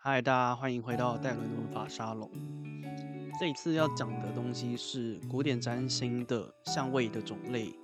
[0.00, 2.30] 嗨，大家欢迎回到戴伦伦法沙龙。
[3.40, 7.74] 这一次要讲的东西是古典占星的相位的种类，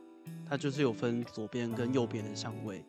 [0.49, 2.85] 它就是有分左边跟右边的相位。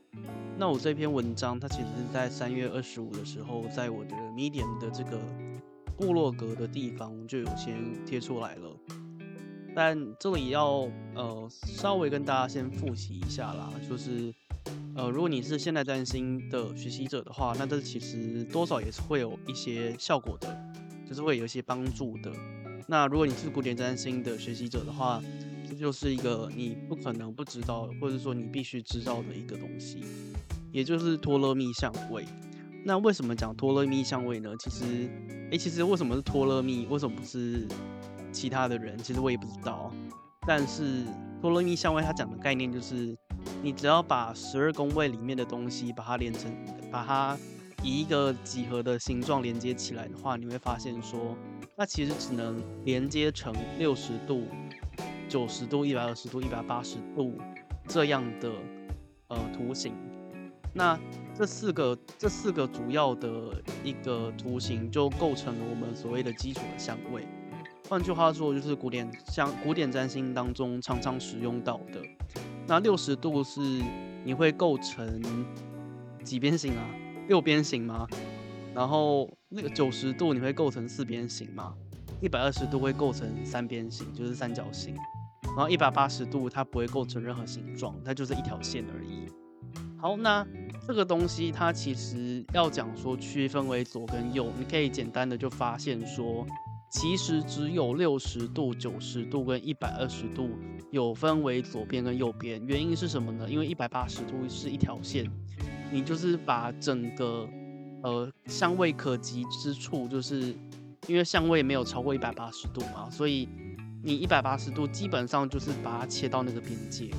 [0.60, 5.20] 那我这篇文章，它其实是在三月二十五的时候，在我的 Medium 的这个
[5.98, 8.78] 部落格的地方就有先贴出来了。
[9.76, 14.32] 但这里要呃稍微跟大家先复习一下啦，就是。
[14.96, 20.58] 呃，如果你是现代占星的学习者的话，那这其实多少也是会有一些效果的，
[21.06, 22.32] 就是会有一些帮助的。
[22.88, 25.22] 那如果你是古典占星的学习者的话，
[25.68, 30.02] 这就是一个你不可能不知道，或者说你必须知道的一个东西，
[30.72, 32.24] 也就是托勒密相位。
[32.86, 34.50] 那为什么讲托勒密相位呢？
[34.60, 35.10] 其实，
[35.52, 36.86] 诶、其实为什么是托勒密？
[36.86, 37.68] 为什么不是
[38.32, 38.98] 其他的人？
[39.00, 39.92] 其实我也不知道。
[40.48, 41.04] 但是
[41.42, 43.14] 托勒密相位它讲的概念就是。
[43.66, 46.56] 你只要把十二宫位里面的东西把它连成，
[46.92, 47.36] 把它
[47.82, 51.36] 以一个几何的形状连接起来的话，你会发现说，
[51.76, 54.44] 那其实只能连接成六十度、
[55.28, 57.40] 九十度、一百二十度、一百八十度
[57.88, 58.52] 这样的
[59.30, 59.96] 呃图形。
[60.72, 60.96] 那
[61.34, 67.26] 这四个这四个主要的一个图形就构成了我们所谓的基础的相位。
[67.90, 72.00] 换句话说，就是古典像古典占星当中常常使用到的。
[72.68, 73.62] 那六十度是
[74.24, 75.22] 你会构成
[76.24, 76.84] 几边形啊？
[77.28, 78.08] 六边形吗？
[78.74, 81.76] 然后那个九十度你会构成四边形吗？
[82.22, 84.96] 一百二十度会构成三边形，就是三角形。
[85.44, 89.28] 然后一百八十度它不会构成任何形状，它就是一条线而已。
[89.98, 90.46] 好，那
[90.88, 96.46] 这个东西它其实要讲说区分为左跟右，你可以简单的就发现说。
[96.96, 100.50] 其实只有六十度、九十度跟一百二十度
[100.92, 103.46] 有分为左边跟右边，原因是什么呢？
[103.50, 105.30] 因为一百八十度是一条线，
[105.92, 107.46] 你就是把整个
[108.02, 110.56] 呃相位可及之处，就是
[111.08, 113.50] 因为相位没有超过一百八十度嘛，所以
[114.02, 117.18] 你一百八十度基本上就是把它切到那个边界了。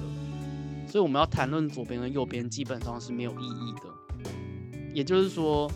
[0.88, 4.30] 所以我们要谈论左边跟右边，基本上是没有意义的。
[4.94, 5.70] 也就是说。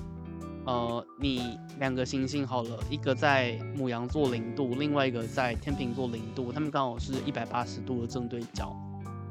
[0.66, 8.76] 呃，你两个行星好了，一个在母羊座零度，另外一个在天秤座零度，他们刚好是一百八十度的正对角。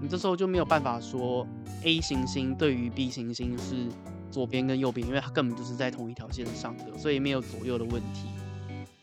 [0.02, 1.46] 你这时候就没有办法说
[1.84, 3.88] A 行星对于 B 行星是
[4.32, 8.28] 左边跟右边，因为它根本就是在同一条线上的，所以没有左右的问题。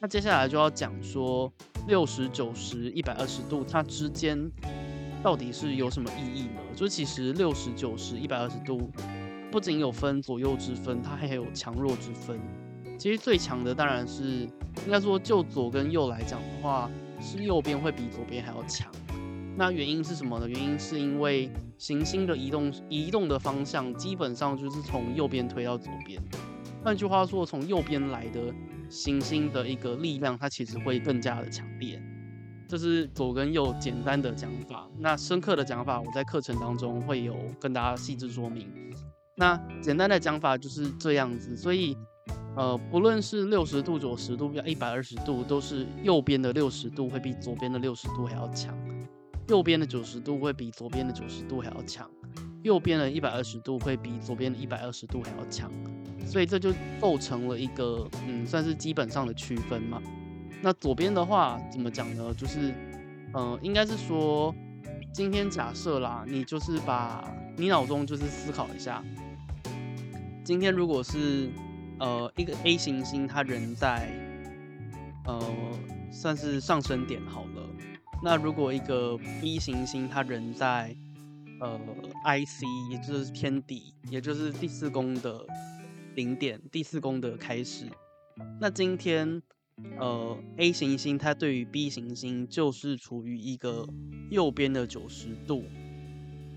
[0.00, 1.50] 那接下来就要讲说
[1.86, 4.50] 六十九十一百二十度它之间
[5.22, 6.60] 到底是有什么意义呢？
[6.74, 8.90] 就其实六十九十一百二十度。
[9.56, 12.38] 不仅有分左右之分，它还有强弱之分。
[12.98, 14.40] 其实最强的当然是，
[14.84, 16.90] 应该说就左跟右来讲的话，
[17.22, 18.92] 是右边会比左边还要强。
[19.56, 20.46] 那原因是什么呢？
[20.46, 26.20] 原因是因为行星的移动移动的方向基本上就是从右边推到左边。
[26.84, 28.54] 换句话说，从右边来的
[28.90, 31.98] 行星的一个力量，它其实会更加的强烈。
[32.68, 34.86] 这是左跟右简单的讲法。
[34.98, 38.70] 那深刻的讲法，我在课程当中会有跟大家细致说明。
[39.36, 41.96] 那简单的讲法就是这样子，所以，
[42.56, 48.74] 呃，不论是六十度、九十度、一百二十度，都是右边的六十度会比左边的六十度还要强，
[49.48, 52.10] 右边的九十度会比左边的九十度还要强，
[52.62, 55.70] 右边的一百二十度会比左边的一百二十度还要强，
[56.24, 60.00] 所以这就构成了一个，嗯，算是基本上的区分嘛。
[60.62, 62.32] 那左边的话怎么讲呢？
[62.32, 62.72] 就是，
[63.34, 64.54] 嗯、应该是说，
[65.16, 69.02] 今天假设啦，你就是把你脑中就是思考一下。
[70.44, 71.48] 今天如果是
[71.98, 74.12] 呃一个 A 行星，它人在
[75.24, 75.42] 呃
[76.12, 77.66] 算是上升点好了。
[78.22, 80.94] 那如果一个 B 行星，它人在
[81.62, 81.80] 呃
[82.26, 85.46] IC，也就是天底，也就是第四宫的
[86.14, 87.86] 顶点，第四宫的开始。
[88.60, 89.40] 那今天
[89.98, 93.86] 呃 A 行星它对于 B 行星就是处于一个
[94.30, 95.64] 右边的九十度。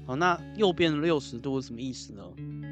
[0.06, 2.24] 好，那右边的六十度是什么意思呢？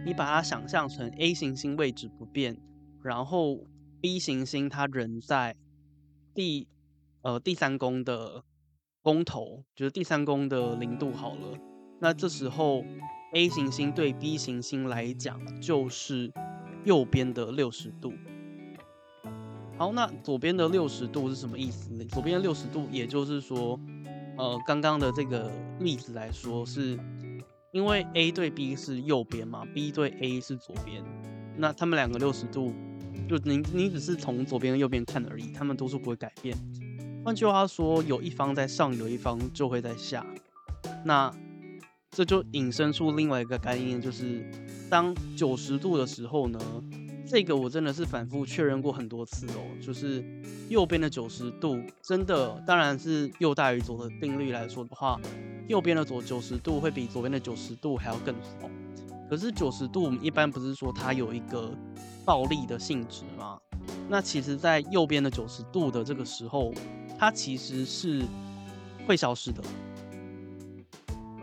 [0.06, 2.58] 你把它想象成 A 行星位置不变，
[3.04, 3.60] 然后
[4.02, 5.56] B 行星它人在
[6.34, 6.68] 第
[7.22, 8.44] 呃第三宫的
[9.02, 11.60] 宫头，就是第三宫的零度好了。
[12.00, 12.84] 那这时候
[13.34, 16.32] A 行星对 B 行星来讲就是
[16.86, 18.14] 右边的六十度。
[19.78, 22.04] 好，那左边的六十度是什么意思呢？
[22.06, 23.80] 左边的六十度，也就是说，
[24.38, 27.00] 呃，刚刚的这个例子来说是。
[27.74, 31.04] 因为 A 对 B 是右边嘛，B 对 A 是左边，
[31.58, 32.74] 那他们两个六十度，
[33.30, 36.58] 就你你只是从左边和右边看而已，他们都是不会改变。
[37.24, 40.26] 换句话说，有一方在上，有一方就会在下。
[41.04, 41.32] 那
[42.10, 44.50] 这就引申出另外一个概念，就是
[44.90, 46.60] 当九十度的时候呢，
[47.30, 50.24] 这个我真的是反复确认过很多次哦，就是
[50.70, 55.20] 右边的九十度真的，当然是右大于左的定律来说的话，
[55.68, 58.70] 右边的左九十度会比左边的九十度还要更好。
[59.30, 61.70] 可是九十度我们一般不是说它有一个
[62.24, 63.60] 暴力的性质吗？
[64.10, 66.74] 那其实，在右边的九十度的这个时候，
[67.20, 68.24] 它其实是
[69.06, 69.62] 会消失的，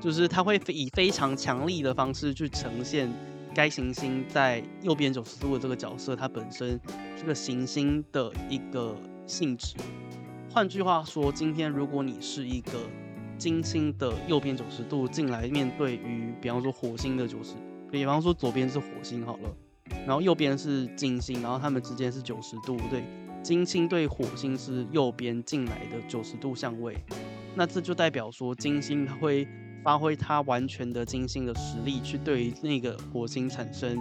[0.00, 3.12] 就是它会以非常强力的方式去呈现
[3.54, 6.78] 该行星在右边九十度的这个角色，它本身
[7.16, 8.96] 这个行星的一个
[9.26, 9.76] 性质。
[10.50, 12.72] 换句话说，今天如果你是一个
[13.38, 17.54] 金星的右边九十度进来面对于，比方说火星的九十，
[17.90, 19.54] 比方说左边是火星好了。
[20.06, 23.04] 然后右边是金星，然后它们之间是九十度，对，
[23.42, 26.96] 金星对火星是右边进来的九十度相位，
[27.54, 29.46] 那这就代表说金星它会
[29.84, 33.96] 发挥它完全的金星的实力，去对那个火星产生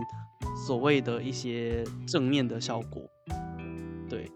[0.66, 3.04] 所谓的一些正面的效果，
[4.10, 4.32] 对，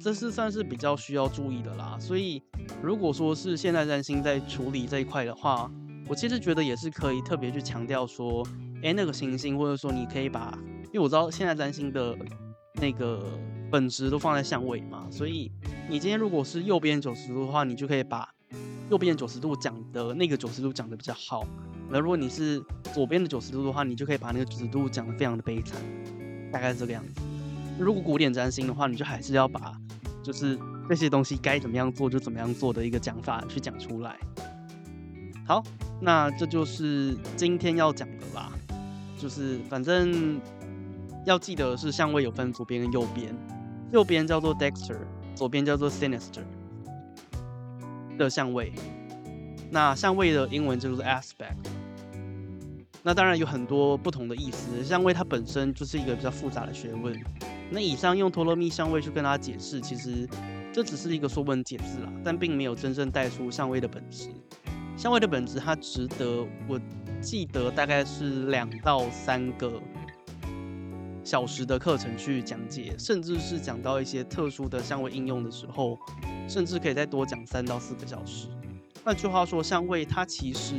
[0.00, 1.96] 这是算是比较需要注意的啦。
[2.00, 2.42] 所以
[2.82, 5.70] 如果说是现在占星在处理这一块的话，
[6.08, 8.44] 我其实觉得也是可以特别去强调说，
[8.82, 10.58] 诶，那个行星或者说你可以把。
[10.92, 12.16] 因为我知道现在占星的
[12.80, 13.24] 那个
[13.70, 15.48] 本质都放在相位嘛，所以
[15.88, 18.28] 你今天如果是右边九十度的话，你就可以把
[18.90, 21.46] 右边九十度讲的那个九十度讲的比较好。
[21.88, 22.62] 那如果你是
[22.94, 25.80] 左边的九十度的话，你就可以把那个九十度讲的非常的悲惨，
[26.52, 27.20] 大概是这个样子。
[27.78, 29.72] 如果古典占星的话，你就还是要把
[30.22, 30.58] 就是
[30.88, 34.18] 这些东西该怎么样做就怎么样做的一个讲法去讲出来。
[35.46, 35.62] 好，
[36.00, 38.52] 那这就是今天要讲的啦，
[39.18, 40.40] 就是反正。
[41.26, 43.36] 要记得是相位有分左边跟右边，
[43.92, 44.96] 右边叫做 Dexter，
[45.34, 46.40] 左边叫做 Sinister
[48.24, 48.72] 的相位。
[49.70, 51.56] 那相位的英文就是 Aspect。
[53.02, 57.18] 那当然有很多不同的意思，相位它本身就是一个比较复杂的学问。
[57.70, 60.28] 那以上用托勒密相位去跟大家解释，其实
[60.72, 64.28] 这只是一个说文解字啦，但并没有真正带出相位的本质。
[64.96, 66.78] 相位的本质它值得，我
[67.22, 69.80] 记得大概是两到三个。
[71.22, 75.98] 小时的课程去讲解，甚至是讲到一些特殊的相位应用的时候，
[76.50, 78.48] 甚至可以再多讲三到四个小时。
[79.04, 80.74] 换句话说，相位它其实，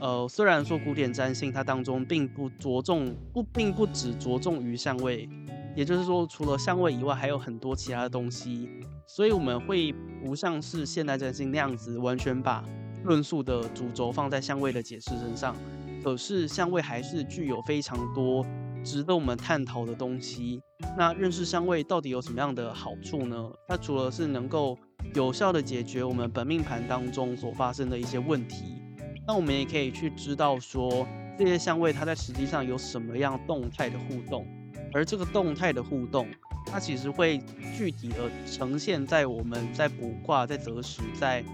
[0.00, 5.28] 呃，虽然说古典占星它当中并不着重，不并不只着重于相位，
[5.76, 8.68] 也就是说，除了相位以外，还有很多其他的东西。
[9.06, 9.94] 所以我们会
[10.24, 12.64] 不像是现代占星那样子，完全把
[13.04, 15.54] 论述的主轴放在相位的解释身上。
[16.02, 18.44] 可是相位还是具有非常多。
[18.84, 20.62] 值得我们探讨的东西。
[20.96, 23.50] 那认识相位到底有什么样的好处呢？
[23.66, 24.78] 它除了是能够
[25.14, 28.80] 有效的解决我们本命盘当中所发生的一些问题，
[29.26, 31.06] 那我们也可以去知道说
[31.38, 34.46] 这些相位它在实际上有什么样动态的互动，
[34.92, 36.26] 而这个动态的互动，
[36.66, 37.40] 它其实会
[37.76, 41.44] 具体的呈现在我们在卜卦、在择时、在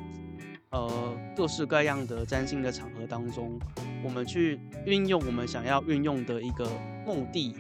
[0.70, 3.58] 呃各式各样的占星的场合当中，
[4.04, 6.68] 我们去运用我们想要运用的一个。
[7.04, 7.52] 目的，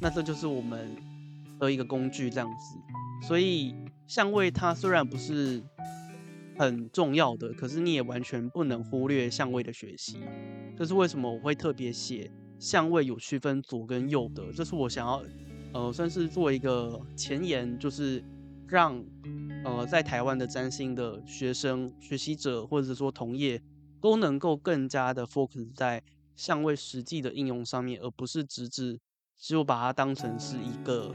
[0.00, 0.96] 那这就是我们
[1.58, 2.78] 的一个工具，这样子。
[3.26, 3.74] 所以
[4.06, 5.62] 相位它虽然不是
[6.58, 10.18] 很重要的，可是你也完全不能忽略相位的学习。
[10.76, 14.52] 这是为什么我会特别写相位有区分左跟右的。
[14.52, 15.22] 这是我想要，
[15.72, 18.22] 呃，算是做一个前言，就是
[18.68, 19.04] 让
[19.64, 23.60] 呃在台湾的占星的学生、学习者或者说同业
[24.00, 26.02] 都能够更加的 focus 在。
[26.36, 29.00] 相位实际的应用上面，而不是直指，
[29.38, 31.14] 只有把它当成是一个，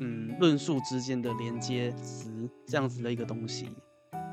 [0.00, 3.68] 嗯，论述之间的连接词这样子的一个东西。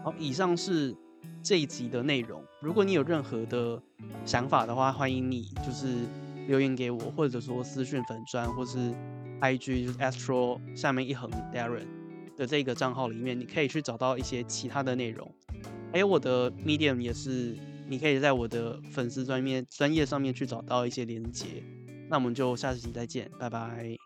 [0.04, 0.96] 好，以上是
[1.44, 2.44] 这一集的内容。
[2.62, 3.82] 如果你有任何的
[4.26, 6.06] 想法的话，欢迎你就是
[6.48, 8.94] 留言给我，或者说私讯粉专，或是
[9.42, 11.88] IG 就是 Astro 下面一横 Darren
[12.36, 15.34] 的这个账号里面，你可以去找到一些其他的内容。
[15.92, 17.58] 还有我的 Medium 也是。
[17.90, 21.62] 你可以在我的粉丝专页专业上面去找到一些连接，
[22.10, 24.01] 那我们就下期再见，拜拜。